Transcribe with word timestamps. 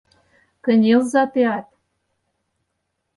Кынелза 0.63 1.23
теат. 1.33 1.67